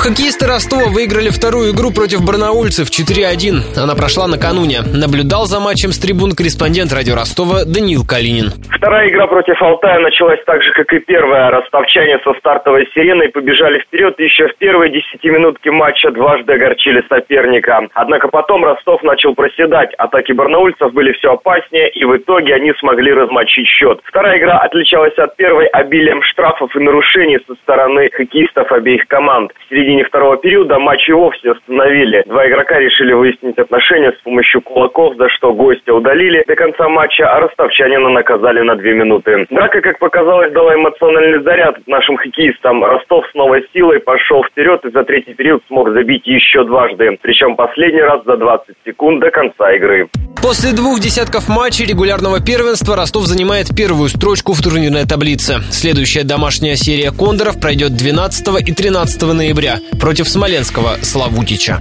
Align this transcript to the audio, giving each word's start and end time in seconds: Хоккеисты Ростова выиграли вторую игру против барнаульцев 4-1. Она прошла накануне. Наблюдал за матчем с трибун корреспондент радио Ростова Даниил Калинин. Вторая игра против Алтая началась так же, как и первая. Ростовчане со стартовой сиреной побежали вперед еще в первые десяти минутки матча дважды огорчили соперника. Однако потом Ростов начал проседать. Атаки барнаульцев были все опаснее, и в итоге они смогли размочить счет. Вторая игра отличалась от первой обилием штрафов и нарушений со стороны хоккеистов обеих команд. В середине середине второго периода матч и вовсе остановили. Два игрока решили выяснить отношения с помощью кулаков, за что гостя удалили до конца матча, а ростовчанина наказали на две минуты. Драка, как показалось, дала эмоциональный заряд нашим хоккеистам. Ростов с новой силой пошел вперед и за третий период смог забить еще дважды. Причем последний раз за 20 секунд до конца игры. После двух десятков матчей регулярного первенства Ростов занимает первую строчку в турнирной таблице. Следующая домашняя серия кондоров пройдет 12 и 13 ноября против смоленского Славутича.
Хоккеисты 0.00 0.46
Ростова 0.48 0.88
выиграли 0.88 1.28
вторую 1.28 1.76
игру 1.76 1.92
против 1.92 2.24
барнаульцев 2.24 2.88
4-1. 2.88 3.76
Она 3.76 3.92
прошла 3.92 4.24
накануне. 4.24 4.80
Наблюдал 4.80 5.44
за 5.44 5.60
матчем 5.60 5.92
с 5.92 6.00
трибун 6.00 6.32
корреспондент 6.32 6.88
радио 6.88 7.12
Ростова 7.20 7.68
Даниил 7.68 8.08
Калинин. 8.08 8.48
Вторая 8.72 9.12
игра 9.12 9.28
против 9.28 9.60
Алтая 9.60 10.00
началась 10.00 10.40
так 10.48 10.64
же, 10.64 10.72
как 10.72 10.90
и 10.96 11.00
первая. 11.04 11.52
Ростовчане 11.52 12.16
со 12.24 12.32
стартовой 12.40 12.88
сиреной 12.96 13.28
побежали 13.28 13.84
вперед 13.84 14.16
еще 14.16 14.48
в 14.48 14.56
первые 14.56 14.88
десяти 14.88 15.28
минутки 15.28 15.68
матча 15.68 16.10
дважды 16.10 16.54
огорчили 16.54 17.04
соперника. 17.06 17.84
Однако 17.92 18.28
потом 18.28 18.64
Ростов 18.64 19.02
начал 19.02 19.34
проседать. 19.34 19.92
Атаки 20.00 20.32
барнаульцев 20.32 20.94
были 20.94 21.12
все 21.12 21.36
опаснее, 21.36 21.90
и 21.90 22.06
в 22.06 22.16
итоге 22.16 22.54
они 22.54 22.72
смогли 22.80 23.12
размочить 23.12 23.68
счет. 23.68 24.00
Вторая 24.04 24.38
игра 24.38 24.64
отличалась 24.64 25.16
от 25.18 25.36
первой 25.36 25.66
обилием 25.66 26.22
штрафов 26.22 26.74
и 26.74 26.80
нарушений 26.80 27.38
со 27.46 27.52
стороны 27.56 28.08
хоккеистов 28.08 28.72
обеих 28.72 29.06
команд. 29.06 29.52
В 29.60 29.68
середине 29.68 29.89
середине 29.90 30.04
второго 30.04 30.36
периода 30.36 30.78
матч 30.78 31.08
и 31.08 31.12
вовсе 31.12 31.52
остановили. 31.52 32.22
Два 32.26 32.46
игрока 32.48 32.78
решили 32.78 33.12
выяснить 33.12 33.58
отношения 33.58 34.12
с 34.12 34.22
помощью 34.22 34.62
кулаков, 34.62 35.16
за 35.16 35.28
что 35.30 35.52
гостя 35.52 35.94
удалили 35.94 36.44
до 36.46 36.54
конца 36.54 36.88
матча, 36.88 37.26
а 37.26 37.40
ростовчанина 37.40 38.08
наказали 38.10 38.60
на 38.60 38.76
две 38.76 38.94
минуты. 38.94 39.46
Драка, 39.50 39.80
как 39.80 39.98
показалось, 39.98 40.52
дала 40.52 40.74
эмоциональный 40.74 41.42
заряд 41.42 41.76
нашим 41.86 42.16
хоккеистам. 42.16 42.84
Ростов 42.84 43.26
с 43.30 43.34
новой 43.34 43.66
силой 43.72 44.00
пошел 44.00 44.44
вперед 44.44 44.84
и 44.84 44.90
за 44.90 45.04
третий 45.04 45.34
период 45.34 45.62
смог 45.66 45.90
забить 45.90 46.26
еще 46.26 46.64
дважды. 46.64 47.18
Причем 47.20 47.56
последний 47.56 48.02
раз 48.02 48.22
за 48.24 48.36
20 48.36 48.76
секунд 48.84 49.20
до 49.20 49.30
конца 49.30 49.72
игры. 49.72 50.08
После 50.42 50.72
двух 50.72 51.00
десятков 51.00 51.48
матчей 51.48 51.84
регулярного 51.84 52.40
первенства 52.40 52.96
Ростов 52.96 53.26
занимает 53.26 53.74
первую 53.74 54.08
строчку 54.08 54.54
в 54.54 54.62
турнирной 54.62 55.04
таблице. 55.04 55.62
Следующая 55.70 56.22
домашняя 56.22 56.76
серия 56.76 57.10
кондоров 57.10 57.60
пройдет 57.60 57.94
12 57.94 58.66
и 58.66 58.72
13 58.72 59.22
ноября 59.22 59.80
против 60.00 60.28
смоленского 60.28 60.96
Славутича. 61.02 61.78